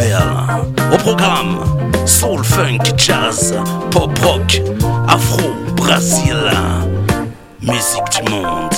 Au 0.00 0.96
programme, 0.96 1.58
Soul, 2.06 2.44
Funk, 2.44 2.78
Jazz, 2.96 3.54
Pop 3.90 4.16
Rock, 4.20 4.62
Afro, 5.08 5.50
Brésil. 5.74 6.36
Musique 7.60 8.24
du 8.24 8.30
monde. 8.30 8.74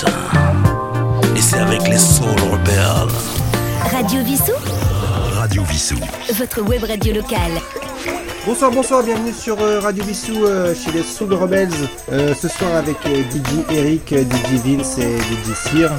Et 1.37 1.41
c'est 1.41 1.59
avec 1.59 1.87
les 1.88 1.98
Soul 1.98 2.29
Rebelles. 2.51 3.15
Radio 3.93 4.23
Vissou 4.24 4.52
Radio 5.34 5.62
Vissou. 5.65 5.96
Votre 6.38 6.62
web 6.62 6.84
radio 6.84 7.12
locale. 7.12 7.60
Bonsoir, 8.46 8.71
bonsoir, 8.71 9.02
bienvenue 9.02 9.32
sur 9.32 9.60
euh, 9.60 9.80
Radio 9.80 10.02
Vissou 10.05 10.45
euh, 10.46 10.74
chez 10.74 10.91
les 10.93 11.02
Soul 11.02 11.34
Rebels. 11.34 11.68
Euh, 12.10 12.34
ce 12.34 12.48
soir 12.48 12.74
avec 12.77 12.96
DJ 13.05 13.71
Eric, 13.71 14.15
DJ 14.15 14.55
Vince 14.65 14.96
et 14.98 15.18
DJ 15.18 15.55
Cyr. 15.55 15.91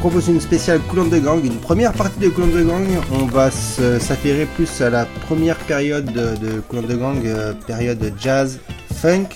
Propose 0.00 0.28
une 0.28 0.40
spéciale 0.40 0.80
Cool 0.88 1.10
de 1.10 1.18
Gang, 1.18 1.44
une 1.44 1.58
première 1.58 1.92
partie 1.92 2.20
de 2.20 2.30
Cool 2.30 2.50
de 2.52 2.62
Gang. 2.62 2.86
On 3.12 3.26
va 3.26 3.50
s'affairer 3.50 4.46
plus 4.46 4.80
à 4.80 4.88
la 4.88 5.04
première 5.04 5.56
période 5.56 6.06
de, 6.06 6.36
de 6.36 6.94
Gang, 6.96 7.20
euh, 7.26 7.52
période 7.66 8.10
jazz, 8.18 8.60
funk. 8.94 9.28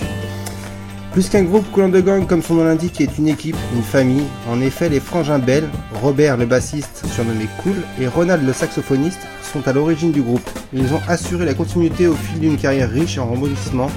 Plus 1.12 1.28
qu'un 1.28 1.42
groupe, 1.42 1.70
Cool 1.70 1.90
de 1.90 2.00
Gang, 2.00 2.26
comme 2.26 2.42
son 2.42 2.54
nom 2.54 2.64
l'indique, 2.64 2.98
est 3.02 3.18
une 3.18 3.28
équipe, 3.28 3.58
une 3.76 3.82
famille. 3.82 4.24
En 4.50 4.62
effet, 4.62 4.88
les 4.88 5.00
frangins 5.00 5.38
Bell, 5.38 5.68
Robert 6.00 6.38
le 6.38 6.46
bassiste, 6.46 7.04
surnommé 7.12 7.46
Cool, 7.62 7.76
et 8.00 8.08
Ronald 8.08 8.42
le 8.42 8.54
saxophoniste 8.54 9.20
sont 9.52 9.68
à 9.68 9.72
l'origine 9.74 10.12
du 10.12 10.22
groupe. 10.22 10.48
Ils 10.72 10.94
ont 10.94 11.00
assuré 11.08 11.44
la 11.44 11.52
continuité 11.52 12.06
au 12.06 12.14
fil 12.14 12.40
d'une 12.40 12.56
carrière 12.56 12.90
riche 12.90 13.18
en 13.18 13.26
rebondissements 13.26 13.90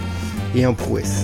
et 0.54 0.66
en 0.66 0.74
prouesses. 0.74 1.24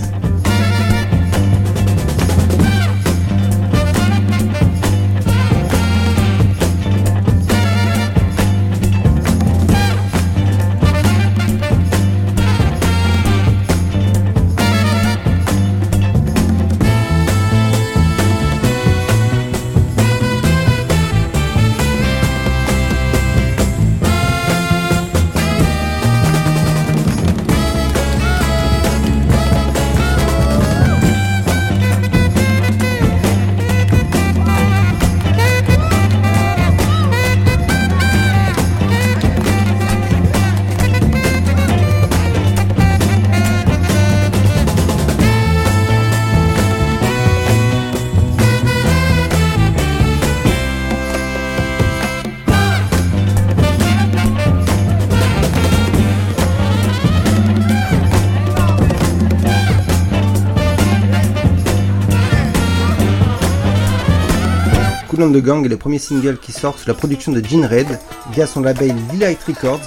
On 65.24 65.30
the 65.30 65.38
Gang 65.38 65.64
est 65.64 65.70
le 65.70 65.78
premier 65.78 65.98
single 65.98 66.36
qui 66.36 66.52
sort 66.52 66.78
sous 66.78 66.86
la 66.86 66.92
production 66.92 67.32
de 67.32 67.42
Gene 67.42 67.64
Red 67.64 67.98
via 68.32 68.46
son 68.46 68.60
label 68.60 68.94
Delight 69.10 69.42
Records. 69.44 69.80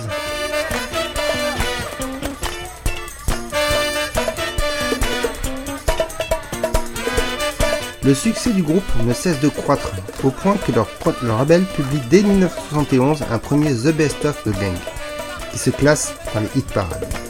Le 8.04 8.16
succès 8.16 8.50
du 8.50 8.64
groupe 8.64 8.82
ne 9.06 9.14
cesse 9.14 9.40
de 9.40 9.50
croître, 9.50 9.92
au 10.24 10.32
point 10.32 10.56
que 10.56 10.72
leur, 10.72 10.88
leur 11.22 11.38
label 11.38 11.66
publie 11.76 12.02
dès 12.10 12.24
1971 12.24 13.24
un 13.30 13.38
premier 13.38 13.76
The 13.76 13.96
Best 13.96 14.26
of 14.26 14.42
the 14.44 14.60
Gang, 14.60 14.74
qui 15.52 15.60
se 15.60 15.70
classe 15.70 16.16
dans 16.34 16.40
les 16.40 16.50
hit 16.56 16.66
parades. 16.74 17.27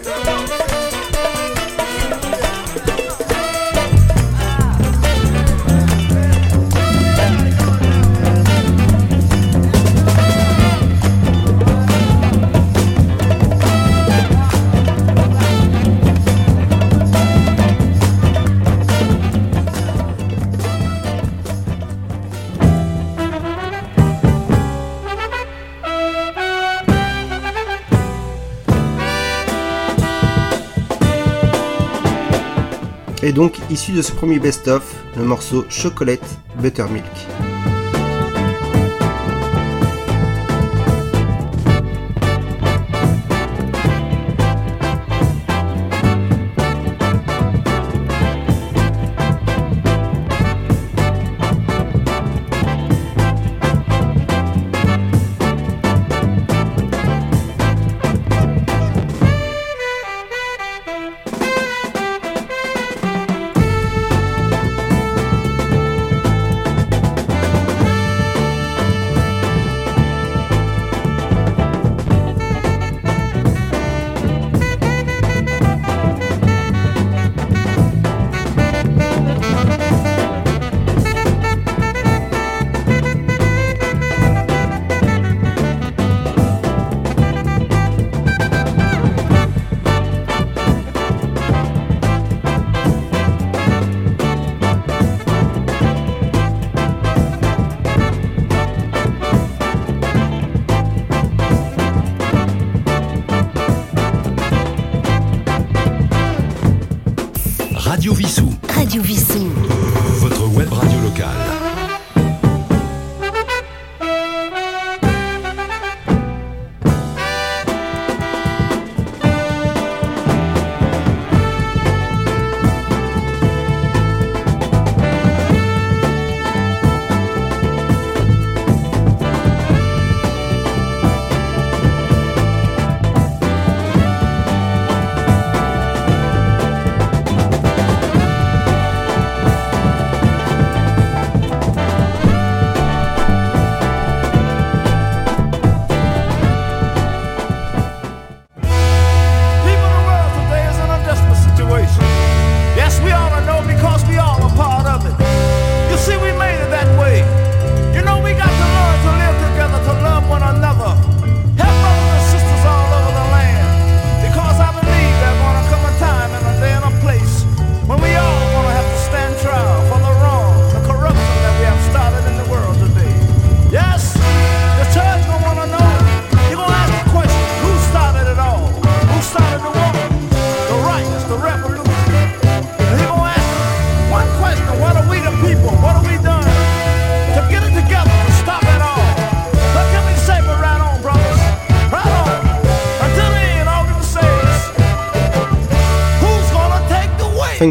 Et 33.27 33.33
donc, 33.33 33.59
issu 33.69 33.91
de 33.91 34.01
ce 34.01 34.13
premier 34.13 34.39
best-of, 34.39 35.03
le 35.17 35.25
morceau 35.25 35.65
Chocolate 35.67 36.39
Buttermilk. 36.61 37.03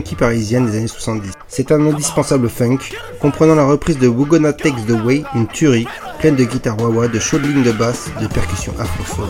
Parisienne 0.02 0.66
des 0.66 0.78
années 0.78 0.88
70. 0.88 1.32
C'est 1.48 1.72
un 1.72 1.86
indispensable 1.86 2.48
funk, 2.48 2.78
comprenant 3.20 3.54
la 3.54 3.64
reprise 3.64 3.98
de 3.98 4.08
We're 4.08 4.26
Gonna 4.26 4.52
Take 4.52 4.82
the 4.86 5.04
Way, 5.04 5.24
une 5.34 5.46
tuerie, 5.46 5.86
pleine 6.18 6.36
de 6.36 6.44
guitare 6.44 6.76
wah 6.80 7.08
de 7.08 7.18
chaudes 7.18 7.44
lignes 7.44 7.62
de 7.62 7.72
basse, 7.72 8.10
de 8.20 8.26
percussions 8.26 8.74
afro-soul. 8.78 9.28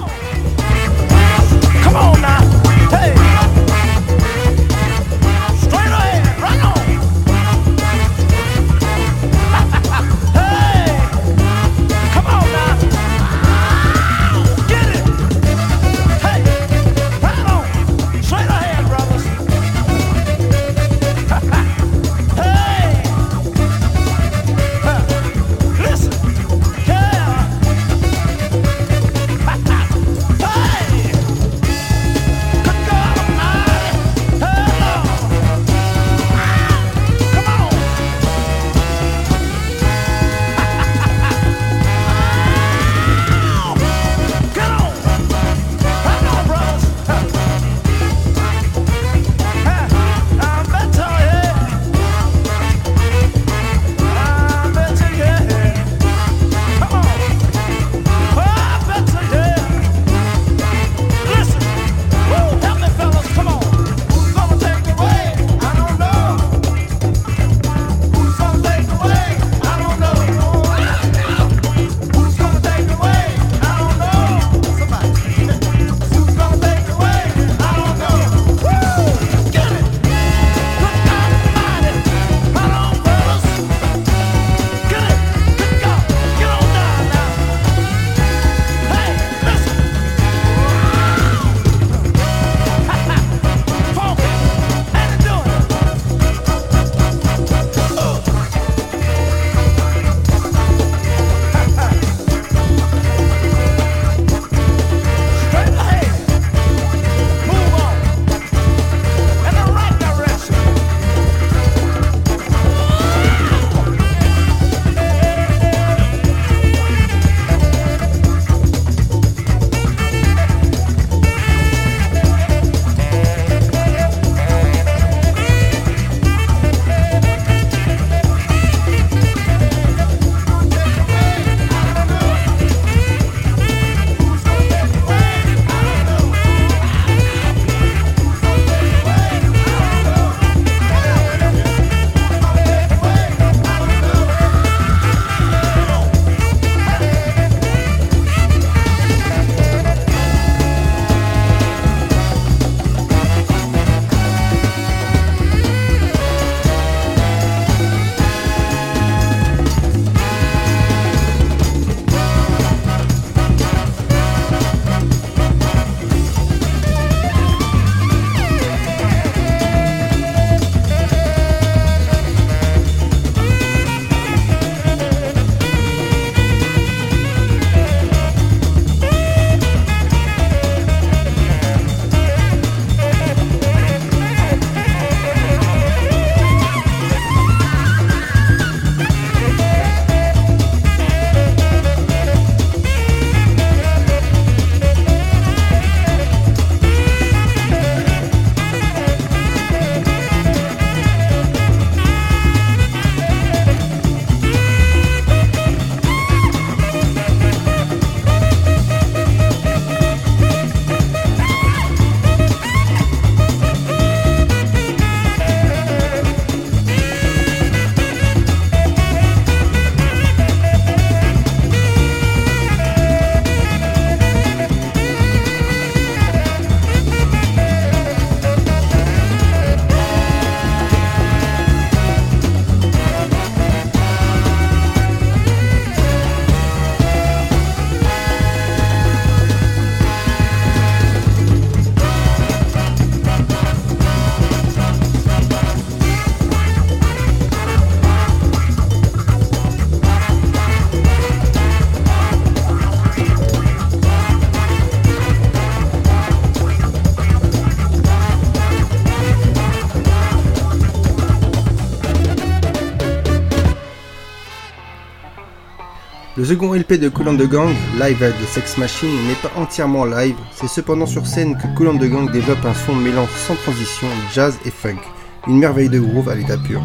Second 266.46 266.74
LP 266.74 266.98
de 266.98 267.08
Cool 267.08 267.28
and 267.28 267.38
the 267.38 267.48
Gang, 267.48 267.74
Live 267.98 268.22
at 268.22 268.30
the 268.30 268.46
Sex 268.46 268.78
Machine, 268.78 269.10
n'est 269.26 269.34
pas 269.42 269.50
entièrement 269.56 270.04
live, 270.04 270.36
c'est 270.52 270.68
cependant 270.68 271.06
sur 271.06 271.26
scène 271.26 271.56
que 271.56 271.66
Cool 271.76 271.88
and 271.88 271.98
the 271.98 272.04
Gang 272.04 272.30
développe 272.30 272.64
un 272.64 272.74
son 272.74 272.94
mêlant 272.94 273.26
sans 273.46 273.56
transition 273.56 274.06
jazz 274.32 274.56
et 274.64 274.70
funk, 274.70 275.00
une 275.48 275.58
merveille 275.58 275.88
de 275.88 275.98
groove 275.98 276.28
à 276.28 276.36
l'état 276.36 276.56
pur. 276.56 276.80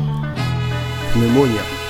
Pneumonia. 1.13 1.81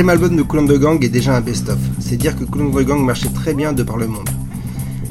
Troisième 0.00 0.22
album 0.22 0.34
de 0.34 0.56
and 0.56 0.66
the 0.66 0.80
Gang 0.80 1.04
est 1.04 1.10
déjà 1.10 1.36
un 1.36 1.42
best-of. 1.42 1.76
C'est 1.98 2.16
dire 2.16 2.34
que 2.34 2.44
and 2.44 2.70
the 2.70 2.86
Gang 2.86 3.04
marchait 3.04 3.28
très 3.28 3.52
bien 3.52 3.74
de 3.74 3.82
par 3.82 3.98
le 3.98 4.06
monde. 4.06 4.30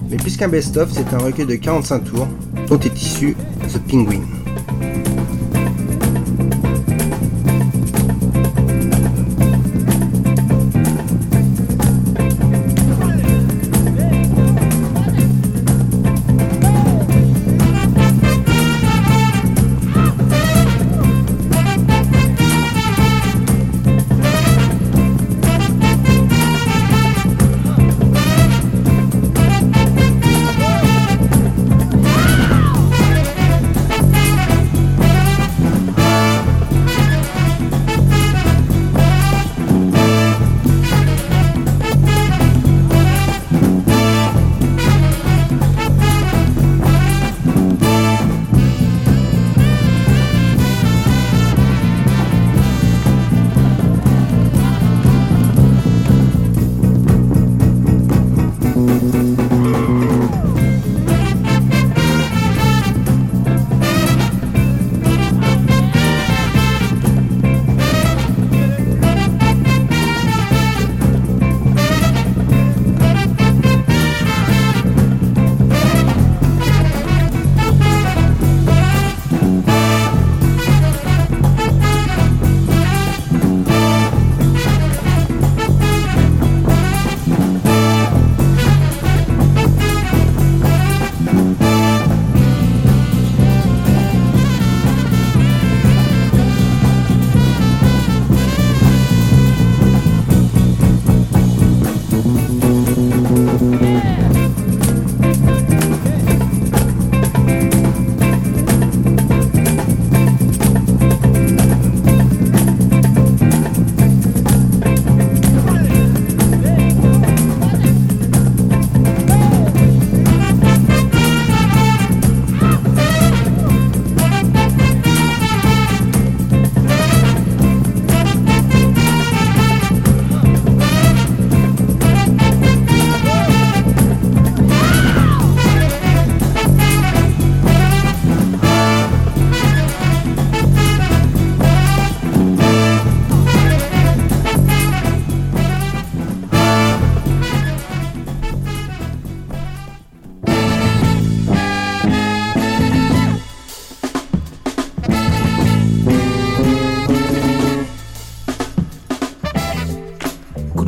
Mais 0.09 0.17
plus 0.17 0.35
qu'un 0.35 0.47
best-of, 0.47 0.89
c'est 0.91 1.13
un 1.13 1.19
recueil 1.19 1.45
de 1.45 1.53
45 1.53 2.05
tours 2.05 2.27
dont 2.67 2.79
est 2.79 2.99
issu 2.99 3.35
The 3.71 3.77
Penguin. 3.87 4.38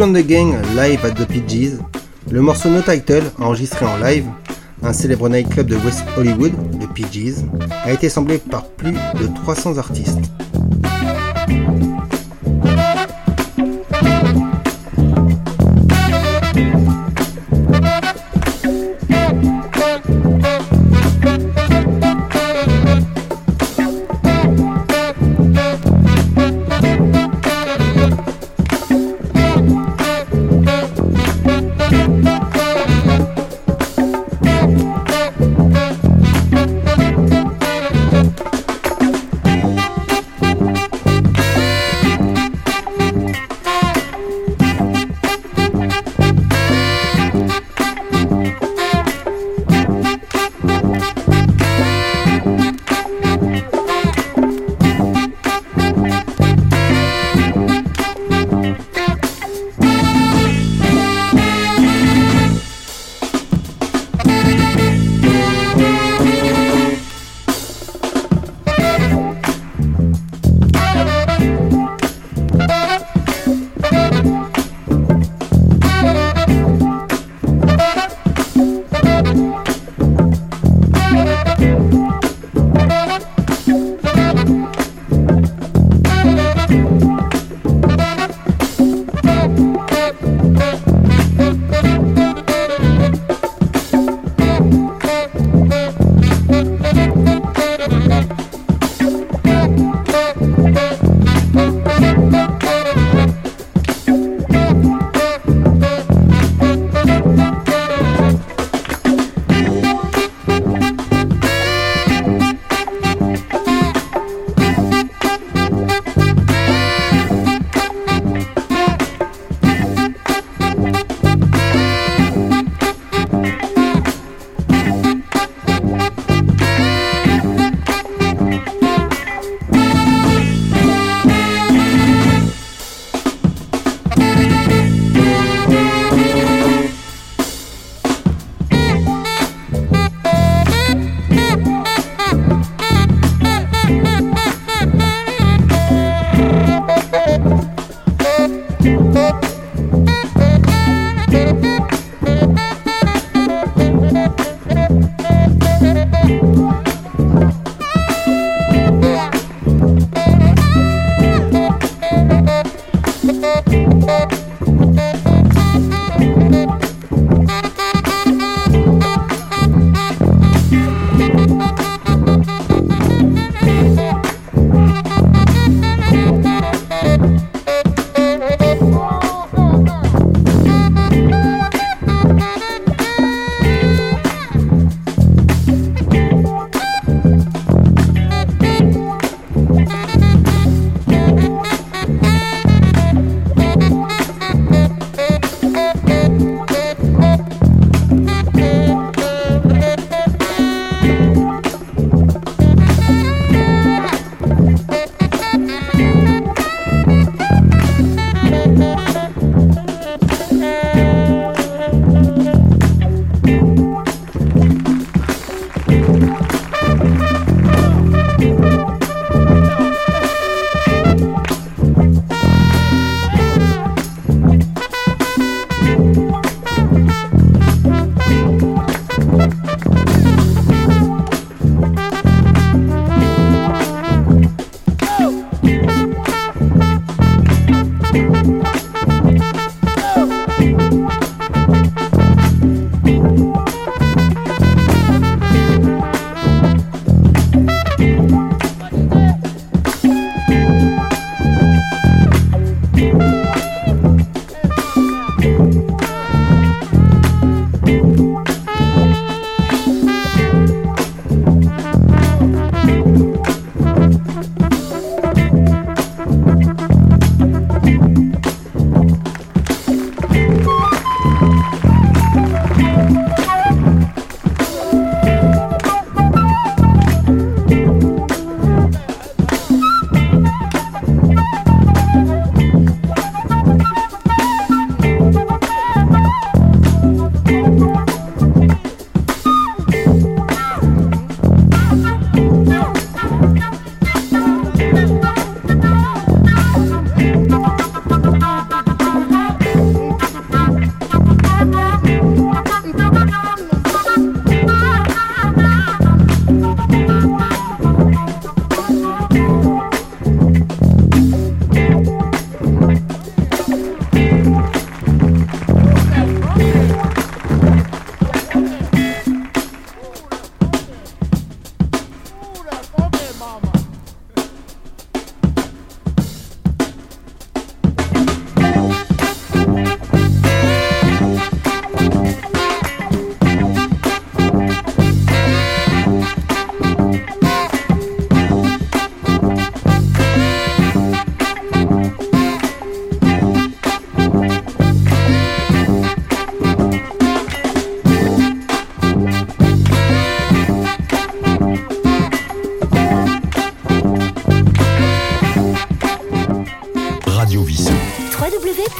The 0.02 0.26
Gang 0.26 0.56
live 0.76 1.06
at 1.06 1.14
the 1.14 1.28
PG's, 1.28 1.78
le 2.32 2.42
morceau 2.42 2.70
No 2.70 2.82
Title, 2.82 3.22
enregistré 3.38 3.86
en 3.86 3.98
live, 3.98 4.26
un 4.82 4.94
célèbre 4.94 5.30
nightclub 5.30 5.68
de 5.68 5.76
West 5.76 6.04
Hollywood, 6.18 6.54
le 6.80 6.88
PG's, 6.88 7.46
a 7.84 7.92
été 7.92 8.10
samplé 8.10 8.40
par 8.40 8.66
plus 8.66 8.94
de 8.94 9.34
300 9.44 9.78
artistes. 9.78 10.32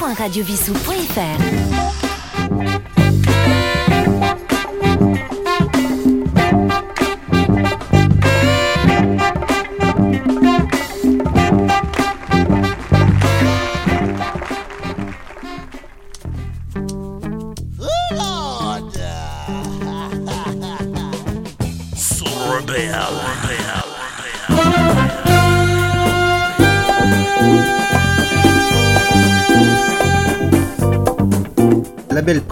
www.radiovissou.fr. 0.02 1.91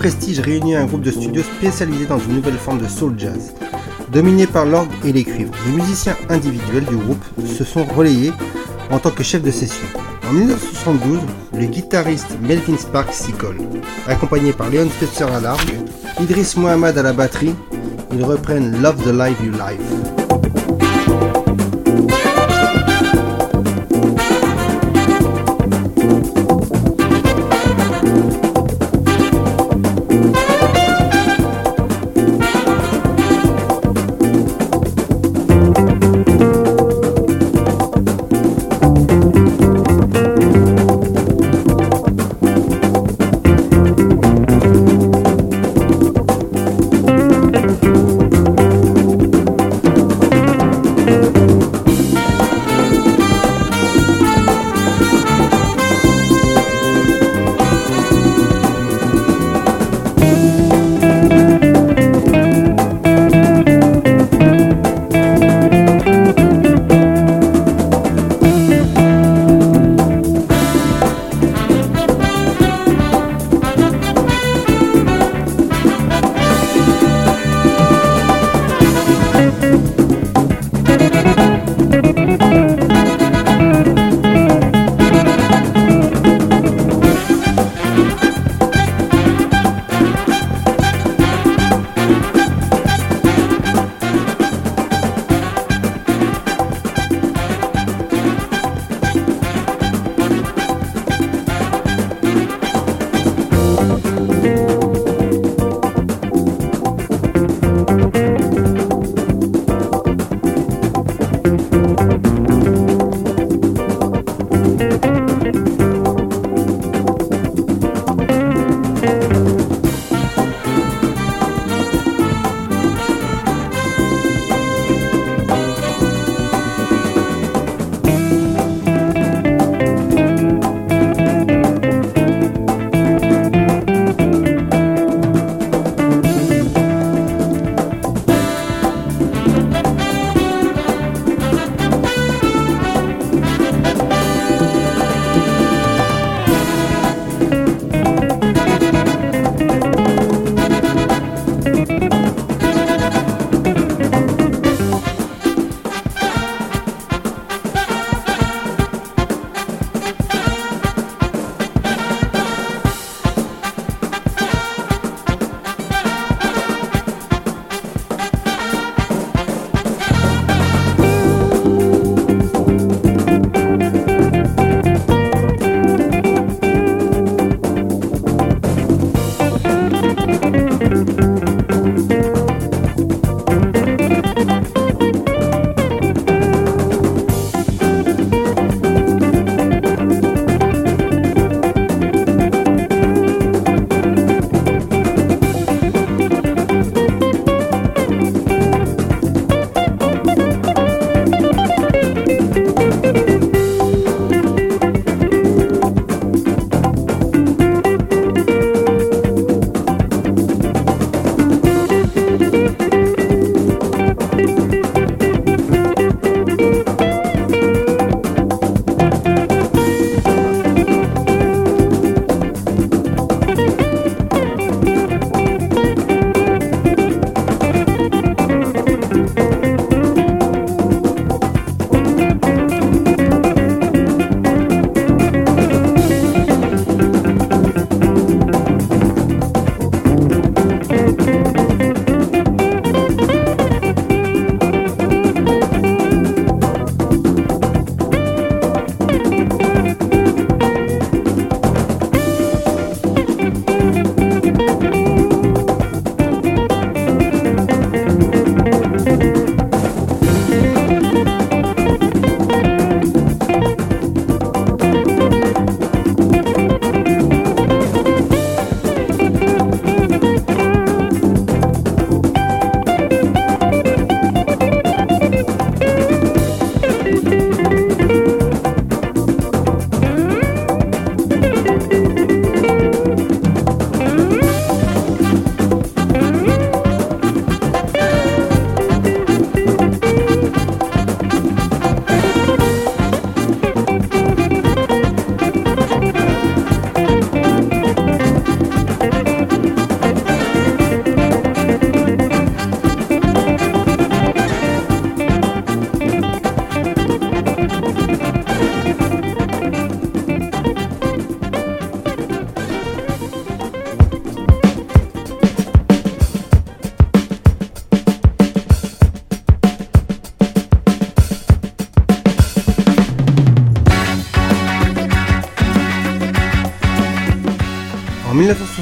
Prestige 0.01 0.41
réunit 0.41 0.77
un 0.77 0.87
groupe 0.87 1.03
de 1.03 1.11
studios 1.11 1.43
spécialisé 1.43 2.07
dans 2.07 2.19
une 2.19 2.37
nouvelle 2.37 2.57
forme 2.57 2.81
de 2.81 2.89
soul 2.89 3.13
jazz. 3.19 3.53
Dominé 4.11 4.47
par 4.47 4.65
l'orgue 4.65 4.89
et 5.05 5.13
les 5.13 5.25
cuivres, 5.25 5.53
les 5.67 5.73
musiciens 5.73 6.17
individuels 6.31 6.87
du 6.87 6.97
groupe 6.97 7.23
se 7.45 7.65
sont 7.65 7.85
relayés 7.85 8.33
en 8.91 8.99
tant 8.99 9.11
que 9.11 9.23
chef 9.23 9.43
de 9.43 9.51
session. 9.51 9.87
En 10.27 10.33
1972, 10.33 11.19
le 11.53 11.67
guitariste 11.67 12.39
Melvin 12.41 12.79
Sparks 12.79 13.13
s'y 13.13 13.33
colle. 13.33 13.59
Accompagné 14.07 14.55
par 14.55 14.71
Leon 14.71 14.89
Spitzer 14.89 15.25
à 15.25 15.39
l'orgue, 15.39 15.75
Idris 16.19 16.55
Mohamed 16.57 16.97
à 16.97 17.03
la 17.03 17.13
batterie, 17.13 17.55
ils 18.11 18.25
reprennent 18.25 18.81
Love 18.81 19.03
the 19.03 19.13
Life 19.13 19.37
You 19.45 19.53
Live. 19.53 20.20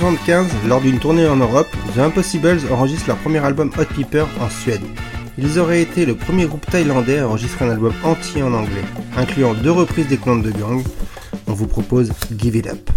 1975, 0.09 0.69
lors 0.69 0.81
d'une 0.81 0.99
tournée 0.99 1.27
en 1.29 1.37
Europe, 1.37 1.69
The 1.95 1.99
Impossibles 1.99 2.61
enregistrent 2.73 3.09
leur 3.09 3.19
premier 3.19 3.41
album 3.41 3.71
Hot 3.79 3.85
Pepper 3.95 4.25
en 4.41 4.49
Suède. 4.49 4.81
Ils 5.37 5.59
auraient 5.59 5.83
été 5.83 6.07
le 6.07 6.15
premier 6.15 6.47
groupe 6.47 6.65
thaïlandais 6.65 7.19
à 7.19 7.29
enregistrer 7.29 7.67
un 7.67 7.71
album 7.71 7.93
entier 8.03 8.43
en 8.43 8.55
anglais, 8.55 8.85
incluant 9.19 9.53
deux 9.53 9.71
reprises 9.71 10.09
des 10.09 10.17
Clones 10.17 10.41
de 10.41 10.51
Gang. 10.51 10.83
On 11.47 11.53
vous 11.53 11.67
propose 11.67 12.11
Give 12.39 12.57
It 12.57 12.69
Up. 12.69 12.91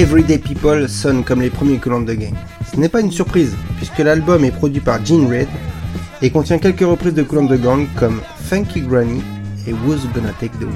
Everyday 0.00 0.38
People 0.38 0.88
sonne 0.88 1.22
comme 1.24 1.42
les 1.42 1.50
premiers 1.50 1.76
que 1.76 1.90
l'on 1.90 2.00
de 2.00 2.14
Gang. 2.14 2.32
Ce 2.72 2.80
n'est 2.80 2.88
pas 2.88 3.02
une 3.02 3.12
surprise, 3.12 3.54
puisque 3.76 3.98
l'album 3.98 4.42
est 4.46 4.50
produit 4.50 4.80
par 4.80 5.04
Gene 5.04 5.26
Red 5.26 5.48
et 6.22 6.30
contient 6.30 6.56
quelques 6.56 6.80
reprises 6.80 7.12
de 7.12 7.22
Coulomb 7.22 7.44
de 7.44 7.56
Gang 7.56 7.86
comme 7.98 8.22
Funky 8.48 8.80
Granny 8.80 9.20
et 9.66 9.74
Who's 9.74 10.06
Gonna 10.14 10.32
Take 10.40 10.56
the 10.58 10.64
Way. 10.64 10.70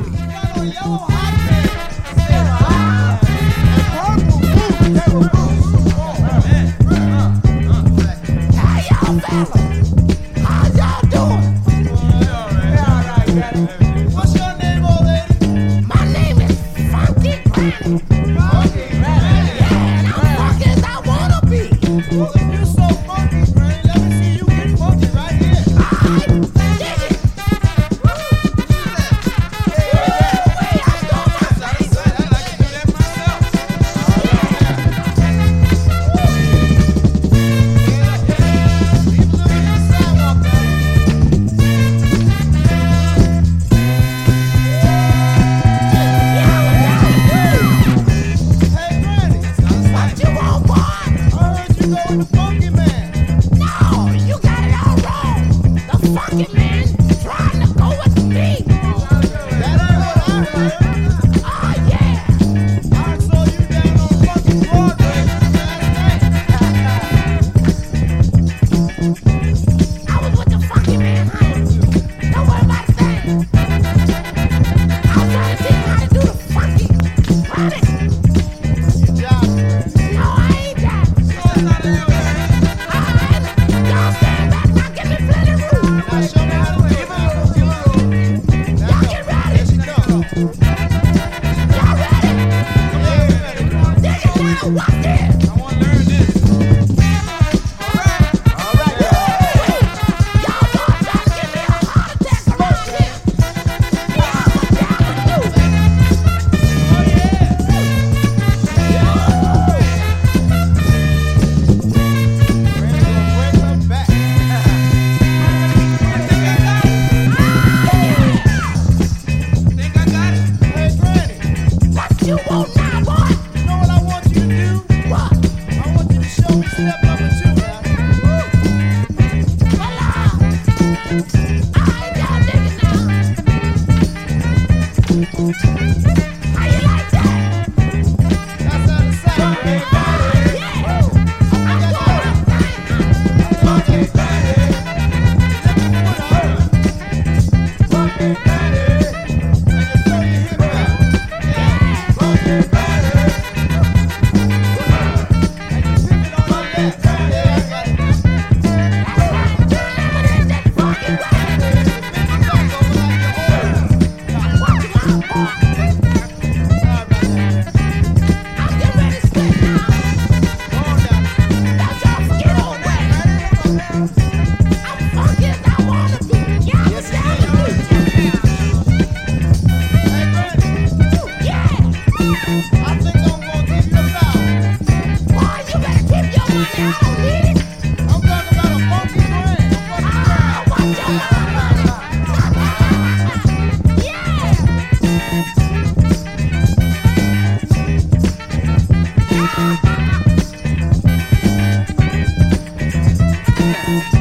Podcast. 203.74 204.13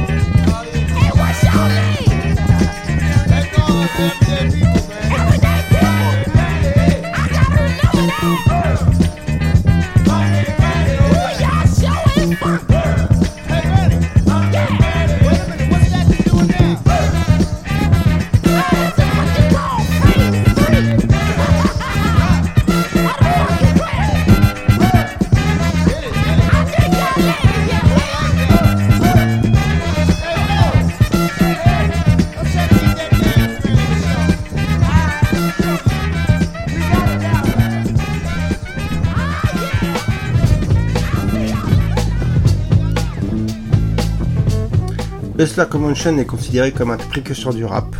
Hustler 45.54 45.70
Convention 45.70 46.18
est 46.18 46.24
considéré 46.24 46.72
comme 46.72 46.90
un 46.90 46.96
précurseur 46.96 47.54
du 47.54 47.64
rap. 47.64 47.94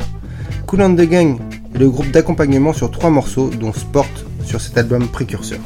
Cool 0.66 0.82
and 0.82 0.96
the 0.96 1.02
Gang 1.02 1.38
est 1.72 1.78
le 1.78 1.88
groupe 1.88 2.10
d'accompagnement 2.10 2.72
sur 2.72 2.90
trois 2.90 3.10
morceaux, 3.10 3.48
dont 3.48 3.72
Sport 3.72 4.08
sur 4.44 4.60
cet 4.60 4.76
album 4.76 5.06
précurseur. 5.06 5.60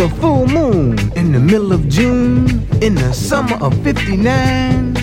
A 0.00 0.08
full 0.20 0.46
moon 0.46 0.96
in 1.16 1.32
the 1.32 1.40
middle 1.40 1.72
of 1.72 1.88
June 1.88 2.46
in 2.80 2.94
the 2.94 3.12
summer 3.12 3.56
of 3.60 3.74
59. 3.82 4.96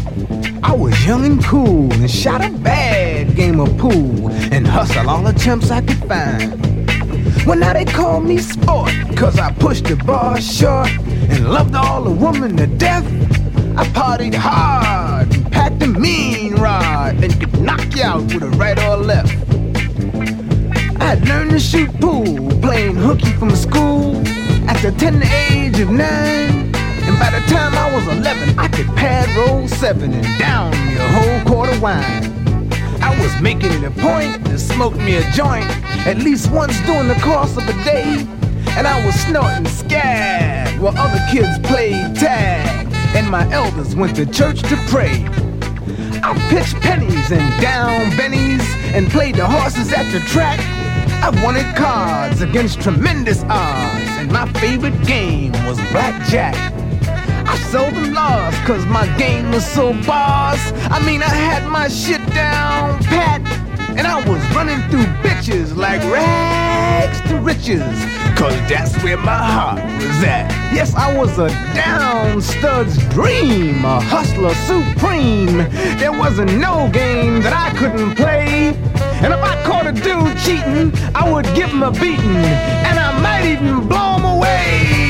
I 0.64 0.74
was 0.74 1.06
young 1.06 1.26
and 1.26 1.44
cool 1.44 1.92
and 1.92 2.10
shot 2.10 2.46
a 2.46 2.50
bad 2.50 3.36
game 3.36 3.60
of 3.60 3.78
pool 3.78 4.30
and 4.30 4.66
hustled 4.66 5.08
all 5.08 5.22
the 5.22 5.34
chumps 5.34 5.70
I 5.70 5.82
could 5.82 6.00
find. 6.08 7.46
Well, 7.46 7.58
now 7.58 7.74
they 7.74 7.84
call 7.84 8.22
me 8.22 8.38
sport, 8.38 8.94
cause 9.18 9.38
I 9.38 9.52
pushed 9.52 9.86
the 9.86 9.98
bar 9.98 10.40
short 10.40 10.88
and 10.88 11.52
loved 11.52 11.76
all 11.76 12.04
the 12.04 12.12
women 12.12 12.56
to 12.58 12.68
death. 12.68 13.06
I 13.78 13.84
partied 13.88 14.36
hard 14.36 15.34
and 15.36 15.52
packed 15.52 15.84
a 15.84 15.88
mean 15.88 16.56
rod 16.56 17.22
and 17.22 17.38
could 17.38 17.60
knock 17.60 17.94
you 17.96 18.04
out 18.04 18.24
with 18.34 18.44
a 18.44 18.50
right 18.52 18.80
or 18.80 18.94
a 18.94 18.98
left. 18.98 19.34
I'd 21.02 21.28
learned 21.28 21.52
to 21.52 21.60
shoot 21.60 21.94
pool, 22.00 22.50
playing 22.62 22.96
hooky 22.96 23.34
from 23.34 23.54
school 23.56 24.24
at 24.86 25.00
tender 25.00 25.26
age 25.50 25.80
of 25.80 25.90
nine. 25.90 26.72
And 27.08 27.18
by 27.18 27.32
the 27.32 27.44
time 27.48 27.74
I 27.74 27.94
was 27.94 28.08
11, 28.08 28.60
I 28.60 28.68
could 28.68 28.88
pad 28.96 29.28
roll 29.36 29.68
seven 29.68 30.14
and 30.14 30.40
down 30.40 30.72
me 30.72 30.96
a 30.96 31.08
whole 31.08 31.42
quart 31.46 31.70
of 31.70 31.82
wine. 31.82 32.24
I 33.02 33.18
was 33.20 33.42
making 33.42 33.72
it 33.72 33.84
a 33.84 33.92
point 33.92 34.46
to 34.46 34.60
smoke 34.60 34.96
me 34.96 35.16
a 35.16 35.32
joint 35.32 35.66
at 36.06 36.18
least 36.18 36.52
once 36.52 36.80
during 36.82 37.08
the 37.08 37.16
course 37.16 37.58
of 37.58 37.68
a 37.68 37.74
day. 37.84 38.28
And 38.78 38.86
I 38.86 39.04
was 39.06 39.16
snorting 39.16 39.66
scab 39.66 40.80
while 40.80 40.96
other 40.98 41.22
kids 41.32 41.58
played 41.68 42.16
tag. 42.16 42.94
And 43.16 43.30
my 43.30 43.50
elders 43.52 43.96
went 43.96 44.16
to 44.18 44.26
church 44.26 44.62
to 44.64 44.76
pray. 44.88 45.26
I 46.22 46.34
pitched 46.50 46.76
pennies 46.82 47.32
and 47.32 47.62
down 47.62 48.12
bennies 48.12 48.64
and 48.94 49.10
played 49.10 49.36
the 49.36 49.48
horses 49.48 49.92
at 49.94 50.12
the 50.12 50.20
track. 50.28 50.60
I 51.26 51.30
wanted 51.44 51.66
cards 51.76 52.42
against 52.42 52.82
tremendous 52.82 53.42
odds, 53.46 53.85
my 54.36 54.52
favorite 54.60 55.02
game 55.06 55.54
was 55.66 55.78
blackjack. 55.94 56.56
I 57.48 57.58
seldom 57.72 58.14
lost 58.14 58.58
cause 58.66 58.86
my 58.88 59.08
game 59.18 59.50
was 59.50 59.66
so 59.66 59.94
boss. 60.04 60.60
I 60.92 61.00
mean, 61.06 61.24
I 61.24 61.30
had 61.30 61.66
my 61.72 61.88
shit 61.88 62.20
down 62.34 63.02
pat, 63.04 63.40
and 63.98 64.06
I 64.06 64.18
was 64.28 64.42
running 64.54 64.82
through 64.90 65.06
bitches 65.24 65.78
like 65.78 66.02
rags 66.12 67.22
to 67.30 67.38
riches. 67.38 67.96
Cause 68.36 68.58
that's 68.68 69.02
where 69.02 69.16
my 69.16 69.38
heart 69.38 69.82
was 70.04 70.22
at. 70.26 70.52
Yes, 70.74 70.94
I 70.96 71.18
was 71.18 71.40
a 71.40 71.48
down 71.74 72.42
stud's 72.42 72.98
dream, 73.14 73.86
a 73.86 74.02
hustler 74.02 74.54
supreme. 74.68 75.60
There 75.98 76.12
wasn't 76.12 76.58
no 76.58 76.90
game 76.92 77.42
that 77.42 77.54
I 77.54 77.70
couldn't 77.80 78.16
play. 78.16 78.76
And 79.26 79.34
if 79.34 79.42
I 79.42 79.56
caught 79.64 79.88
a 79.88 79.92
dude 79.92 80.38
cheating, 80.38 80.94
I 81.16 81.28
would 81.32 81.46
give 81.56 81.72
him 81.72 81.82
a 81.82 81.90
beating, 81.90 82.46
and 82.86 83.00
I 83.00 83.20
might 83.22 83.44
even 83.54 83.88
blow 83.88 84.18
him 84.18 84.24
away. 84.24 85.05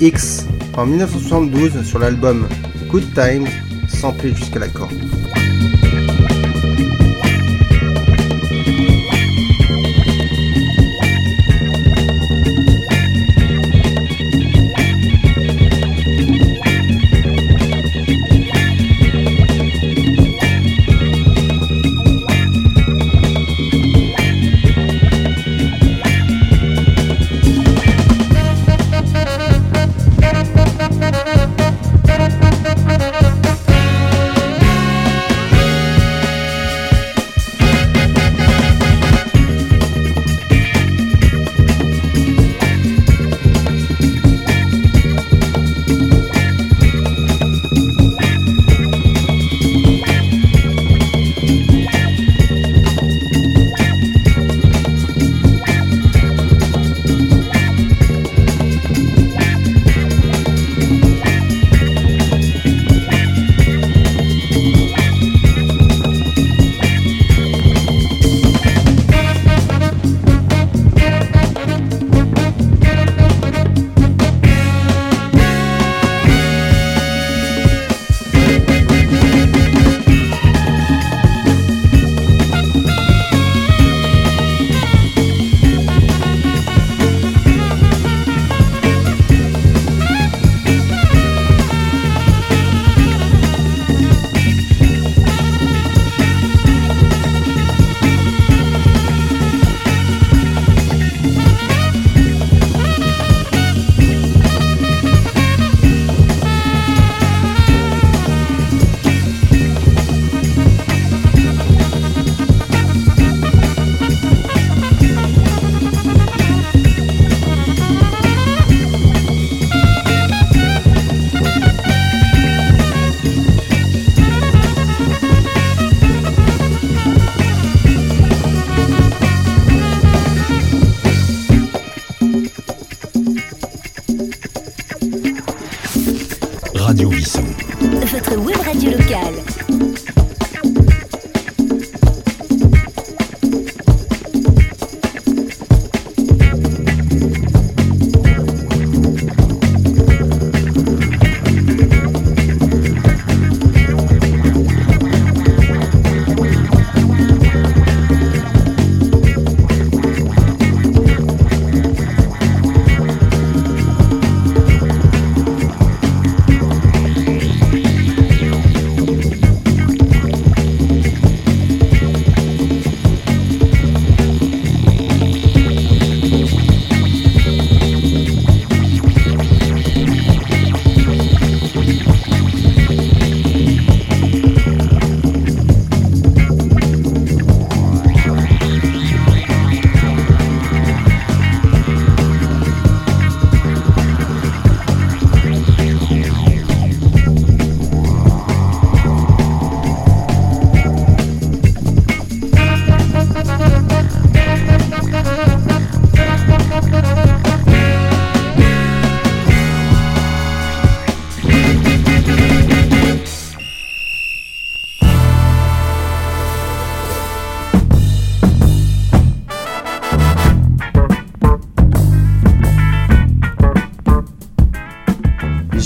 X 0.00 0.46
en 0.76 0.86
1972 0.86 1.82
sur 1.84 1.98
l'album 1.98 2.46
Good 2.88 3.14
Times, 3.14 3.48
samplé 3.88 4.34
jusqu'à 4.34 4.58
la 4.58 4.68
corde. 4.68 5.11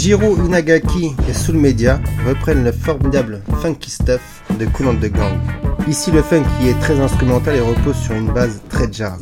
Jiro 0.06 0.36
Inagaki 0.36 1.16
et 1.28 1.32
Soul 1.32 1.56
Media 1.56 2.00
reprennent 2.24 2.62
le 2.62 2.70
formidable 2.70 3.42
Funky 3.60 3.90
Stuff 3.90 4.44
de 4.56 4.64
Cool 4.66 4.86
and 4.86 5.00
the 5.00 5.10
Gang. 5.10 5.36
Ici, 5.88 6.12
le 6.12 6.22
funk 6.22 6.44
est 6.64 6.78
très 6.78 7.00
instrumental 7.00 7.56
et 7.56 7.60
repose 7.60 7.96
sur 7.96 8.14
une 8.14 8.32
base 8.32 8.62
très 8.68 8.86
jazz. 8.92 9.18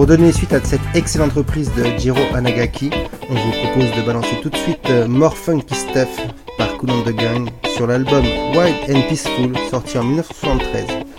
Pour 0.00 0.06
donner 0.06 0.32
suite 0.32 0.54
à 0.54 0.64
cette 0.64 0.80
excellente 0.94 1.34
reprise 1.34 1.70
de 1.74 1.84
Jiro 1.98 2.16
Anagaki, 2.32 2.88
on 3.28 3.34
vous 3.34 3.50
propose 3.50 3.94
de 3.94 4.06
balancer 4.06 4.34
tout 4.40 4.48
de 4.48 4.56
suite 4.56 4.88
euh, 4.88 5.06
More 5.06 5.36
Funky 5.36 5.74
Stuff 5.74 6.08
par 6.56 6.68
and 6.78 7.02
the 7.04 7.14
Gang 7.14 7.50
sur 7.76 7.86
l'album 7.86 8.24
Wild 8.54 8.76
and 8.88 9.02
Peaceful 9.10 9.52
sorti 9.70 9.98
en 9.98 10.04
1973. 10.04 11.09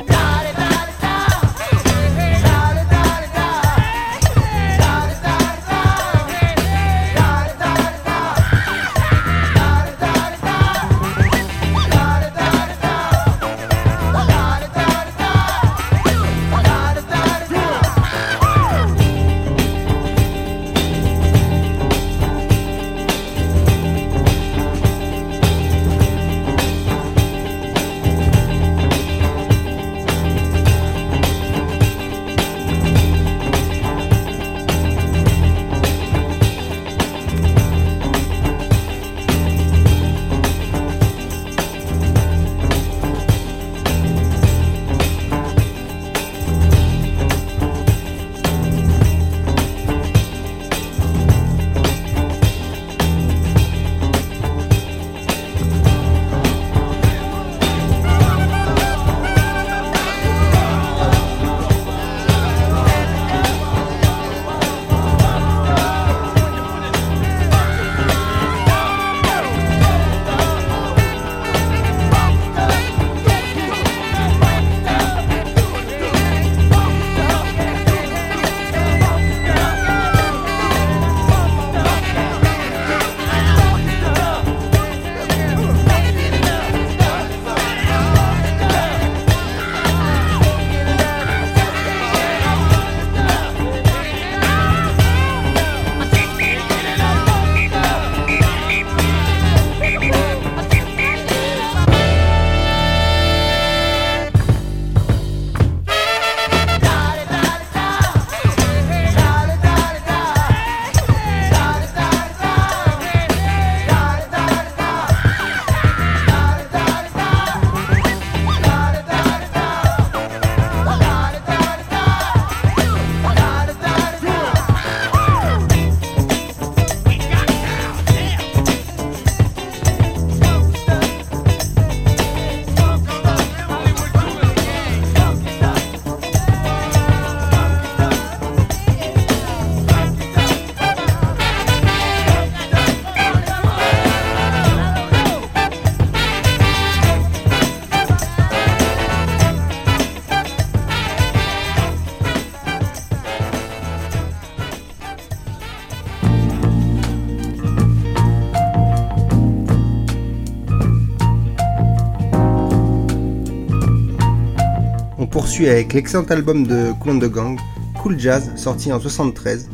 Avec 165.70 165.93
l'excellent 165.93 166.24
album 166.24 166.66
de 166.66 166.91
and 166.99 167.20
the 167.20 167.32
Gang, 167.32 167.59
Cool 168.01 168.20
Jazz, 168.20 168.51
sorti 168.55 168.91
en 168.91 168.99
73, 168.99 169.70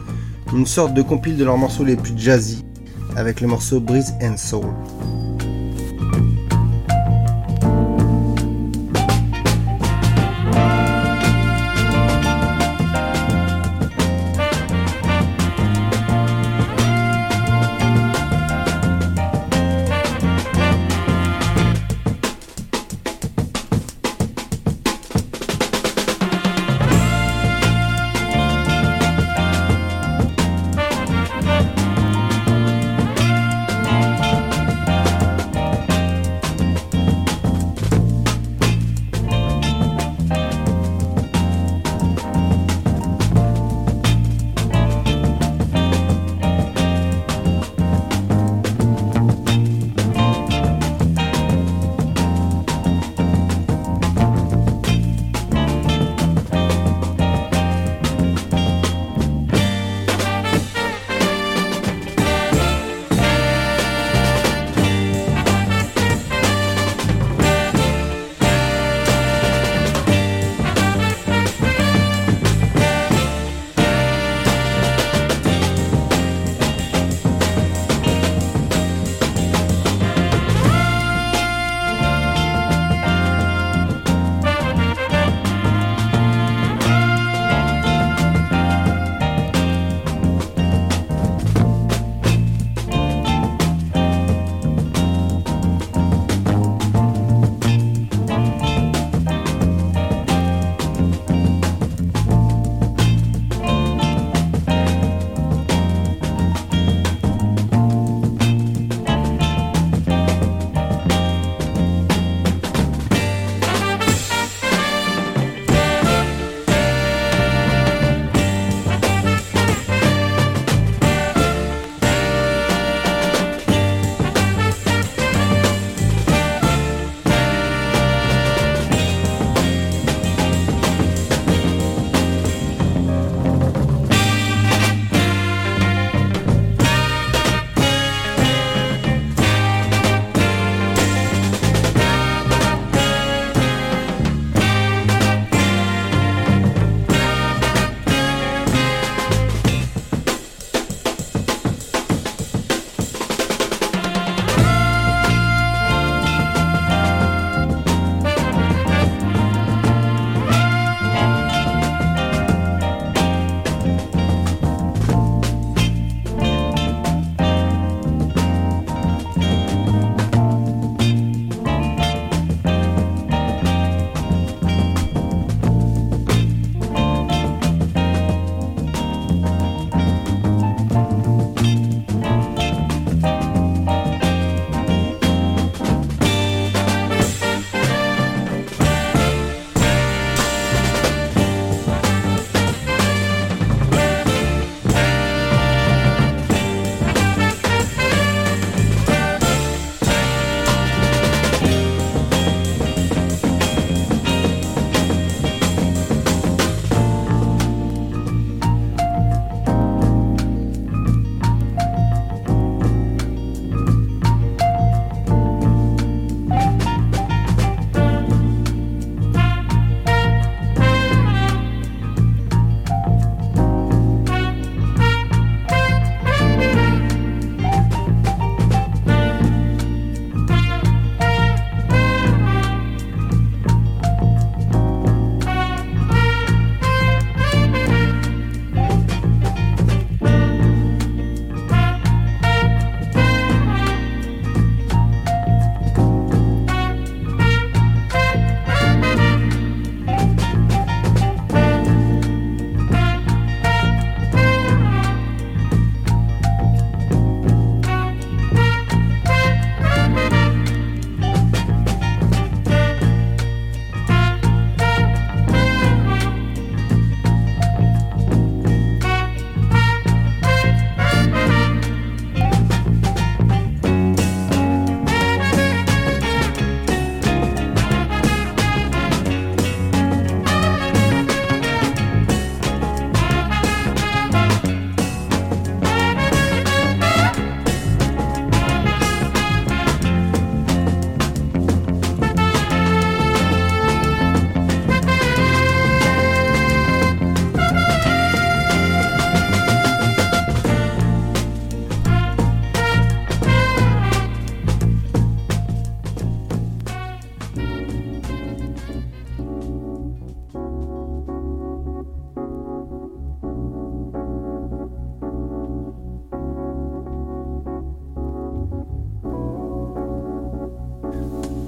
une 0.54 0.66
sorte 0.66 0.94
de 0.94 1.02
compile 1.02 1.38
de 1.38 1.46
leurs 1.46 1.58
morceaux 1.58 1.86
les 1.86 1.96
plus 1.96 2.14
jazzy, 2.18 2.66
avec 3.16 3.40
le 3.40 3.48
morceau 3.48 3.80
Breeze 3.80 4.14
and 4.22 4.36
Soul. 4.36 4.66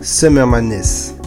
Summer 0.09 0.47
Madness. 0.47 1.18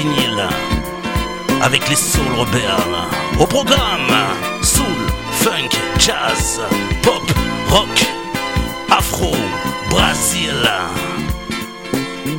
100% 0.00 0.02
vinyle. 0.02 0.48
Avec 1.62 1.88
les 1.88 1.96
Soul 1.96 2.26
Rebelles. 2.38 2.96
Au 3.38 3.46
programme, 3.46 4.10
Soul, 4.62 4.84
Funk, 5.32 5.68
Jazz, 5.98 6.60
Pop, 7.02 7.22
Rock, 7.68 8.06
Afro, 8.90 9.34
Brésil. 9.90 10.68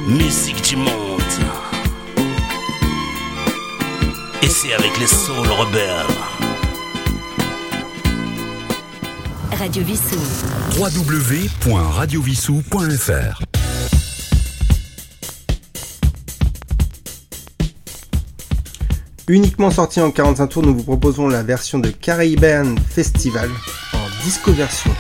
Musique 0.08 0.62
du 0.64 0.76
monde. 0.76 1.22
Et 4.42 4.50
c'est 4.50 4.74
avec 4.74 4.98
les 5.00 5.08
Soul 5.08 5.48
Rebelles. 5.48 6.08
Radio 9.58 9.84
Vissou. 9.84 10.20
www.radiovissou.fr 10.80 13.51
Uniquement 19.28 19.72
sorti 19.72 20.02
en 20.02 20.12
45 20.12 20.48
tours, 20.48 20.64
nous 20.64 20.76
vous 20.76 20.84
proposons 20.84 21.28
la 21.28 21.44
version 21.44 21.80
de 21.80 21.90
Caribbean 21.90 22.76
Festival 22.90 23.50
en 23.94 24.24
disco 24.26 24.52
version. 24.52 24.92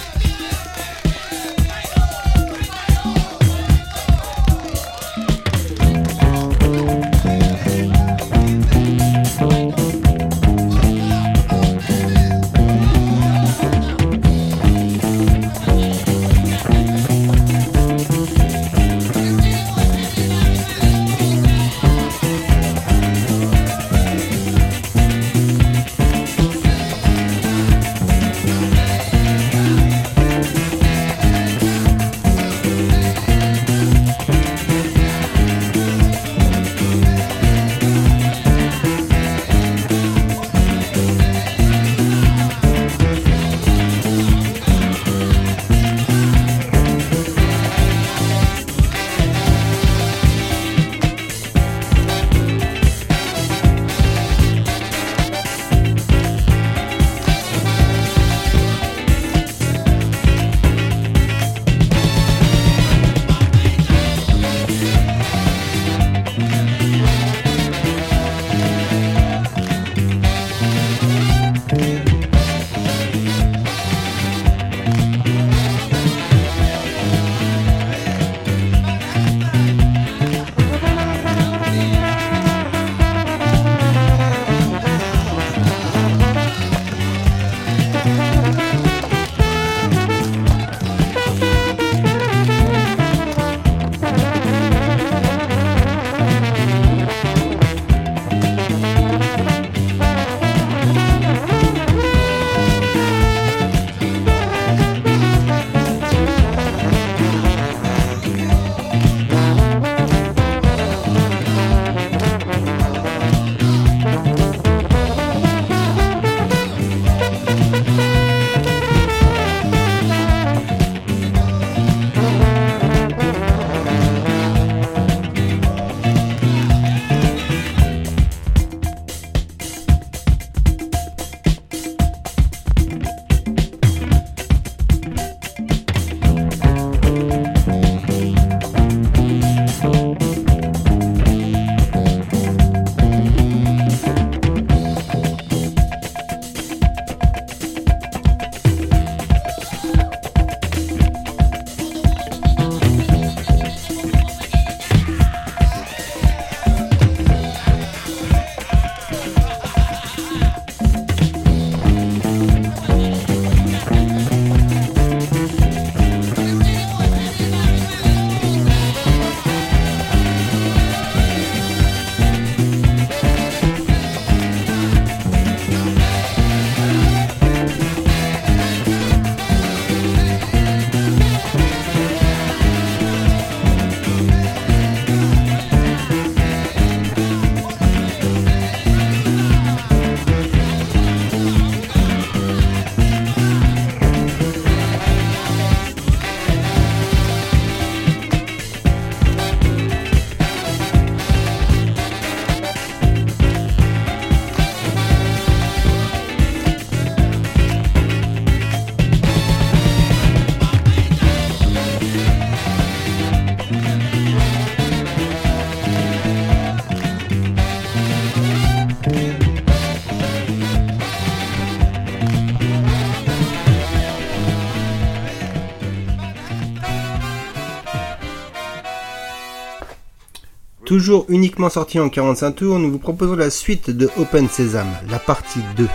Toujours 230.91 231.25
uniquement 231.29 231.69
sorti 231.69 232.01
en 232.01 232.09
45 232.09 232.51
tours, 232.51 232.77
nous 232.77 232.91
vous 232.91 232.99
proposons 232.99 233.37
la 233.37 233.49
suite 233.49 233.89
de 233.89 234.09
Open 234.17 234.49
Sesame, 234.49 234.91
la 235.09 235.19
partie 235.19 235.61
2. 235.77 235.87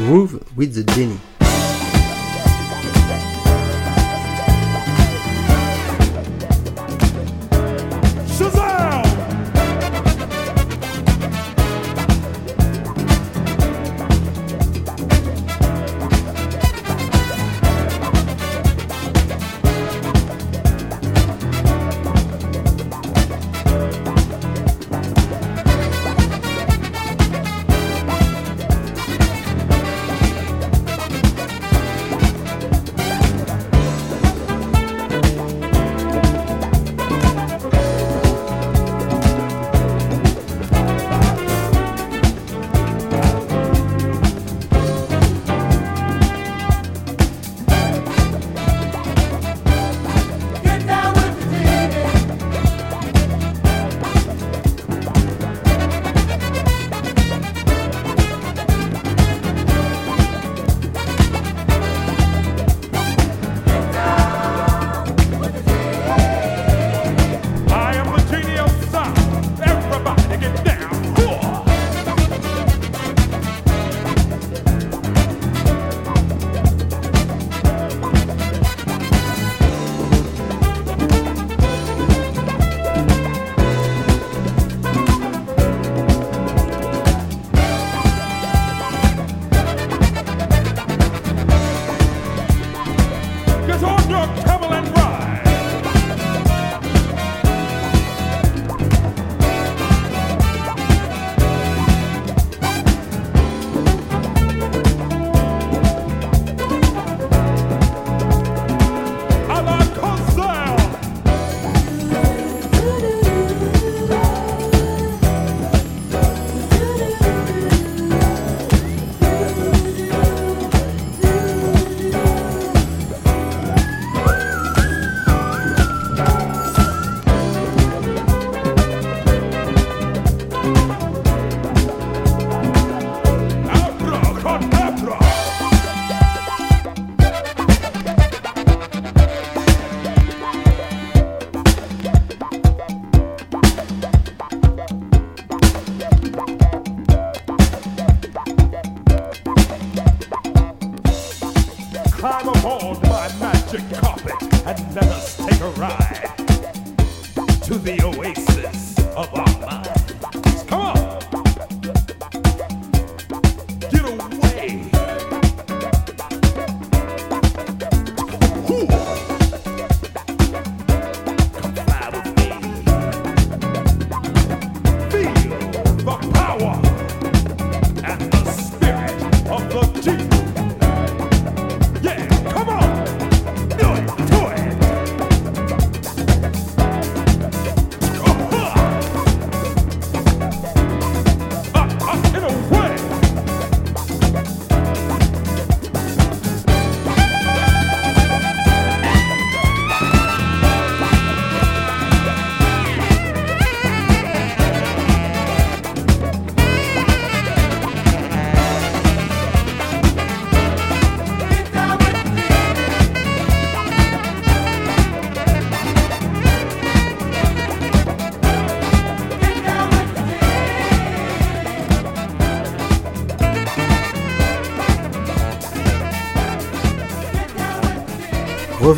Groove 0.00 0.40
with 0.56 0.72
the 0.72 0.84
Denny. 0.84 1.37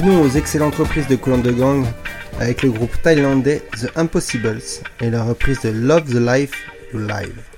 revenons 0.01 0.23
aux 0.23 0.31
excellentes 0.31 0.77
reprises 0.77 1.07
de 1.09 1.17
Coulon 1.17 1.39
de 1.39 1.53
Gang 1.53 1.85
avec 2.39 2.63
le 2.63 2.71
groupe 2.71 3.03
thaïlandais 3.03 3.63
The 3.79 3.91
Impossibles 3.97 4.63
et 5.03 5.11
la 5.11 5.23
reprise 5.23 5.61
de 5.61 5.69
Love 5.69 6.05
the 6.05 6.15
Life 6.15 6.53
You 6.95 7.01
Live. 7.01 7.50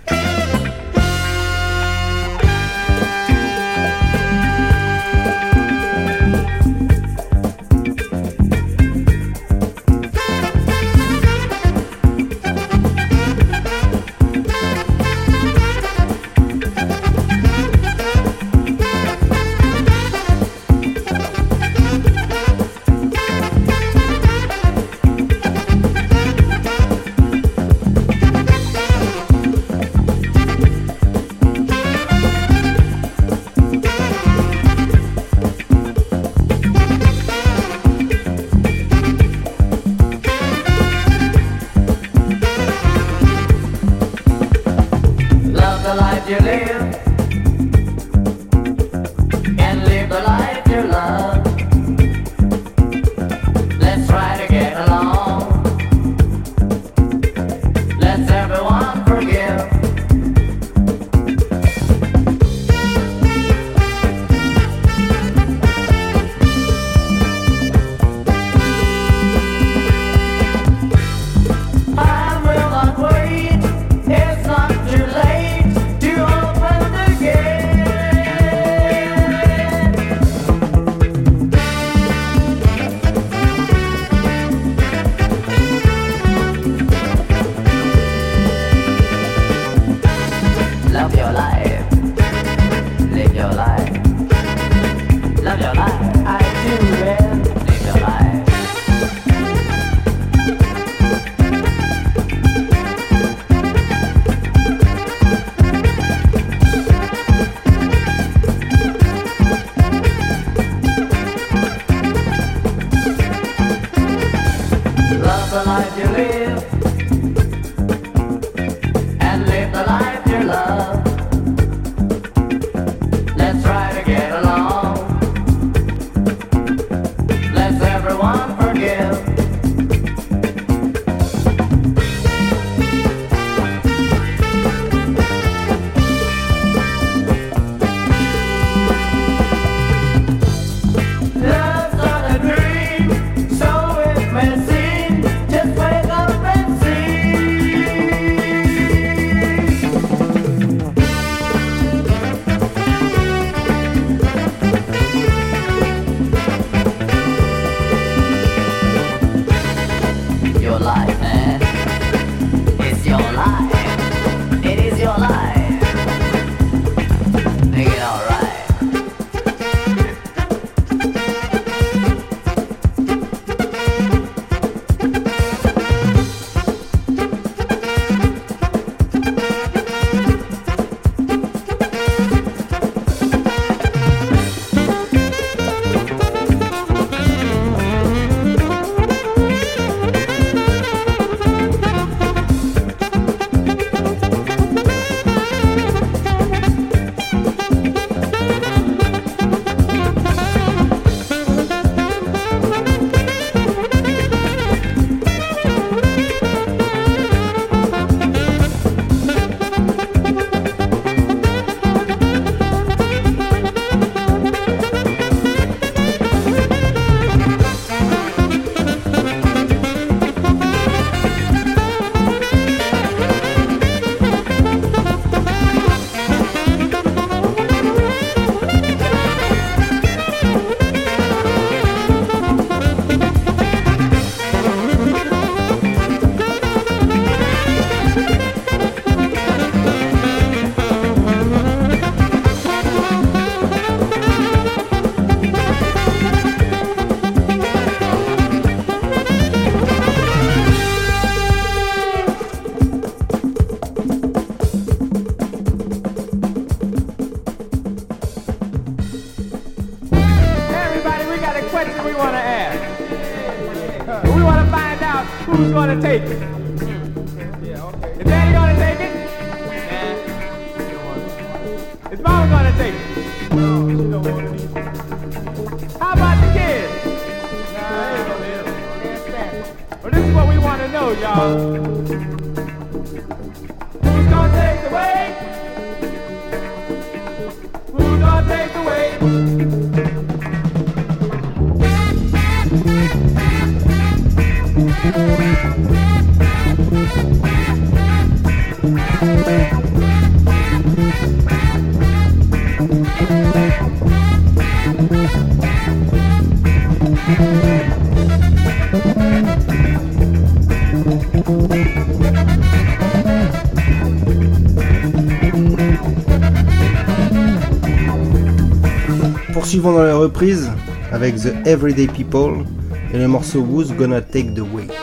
Reprises 320.32 320.70
avec 321.12 321.36
The 321.36 321.52
Everyday 321.66 322.06
People 322.06 322.64
et 323.12 323.18
le 323.18 323.28
morceau 323.28 323.60
Who's 323.60 323.92
Gonna 323.92 324.22
Take 324.22 324.54
the 324.54 324.62
Weight. 324.74 325.01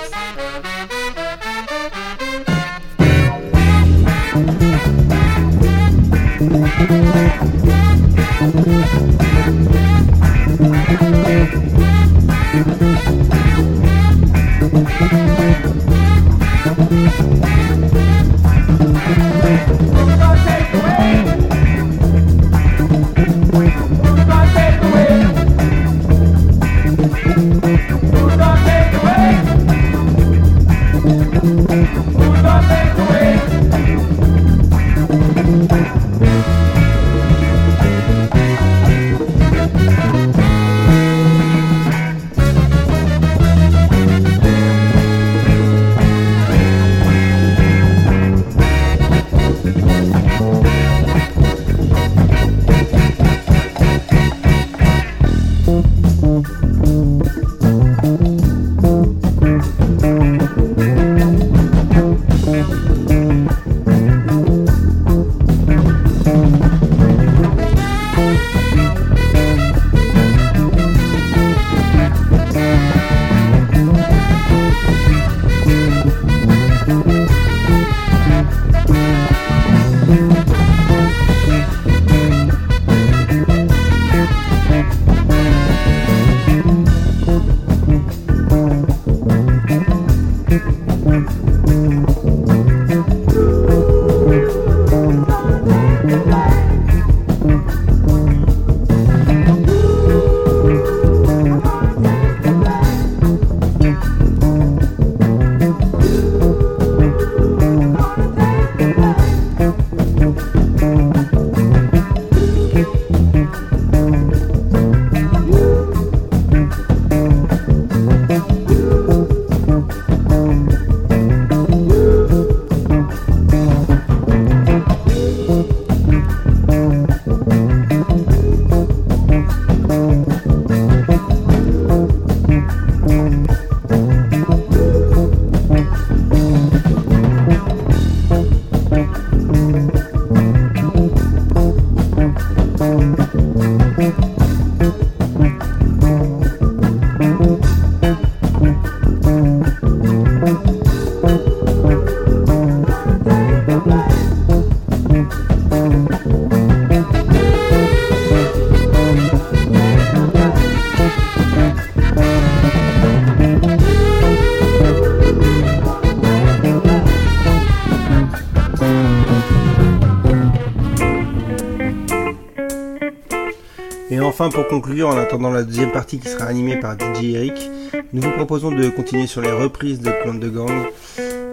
Enfin, 174.39 174.49
pour 174.49 174.67
conclure, 174.67 175.09
en 175.09 175.17
attendant 175.17 175.51
la 175.51 175.63
deuxième 175.63 175.91
partie 175.91 176.17
qui 176.17 176.29
sera 176.29 176.45
animée 176.45 176.77
par 176.77 176.93
DJ 176.93 177.23
Eric, 177.33 177.69
nous 178.13 178.21
vous 178.21 178.31
proposons 178.31 178.71
de 178.71 178.87
continuer 178.87 179.27
sur 179.27 179.41
les 179.41 179.51
reprises 179.51 179.99
de 179.99 180.11
Clan 180.23 180.35
de 180.35 180.47
Gang 180.47 180.85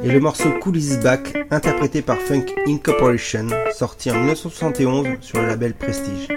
et 0.05 0.09
le 0.09 0.21
morceau 0.21 0.51
Cool 0.61 0.77
Is 0.77 0.99
Back, 1.03 1.37
interprété 1.51 2.01
par 2.01 2.17
Funk 2.17 2.45
Incorporation, 2.69 3.49
sorti 3.75 4.13
en 4.13 4.15
1971 4.15 5.17
sur 5.21 5.41
le 5.41 5.49
label 5.49 5.75
Prestige. 5.75 6.29